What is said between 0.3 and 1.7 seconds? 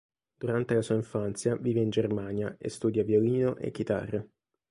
Durante la sua infanzia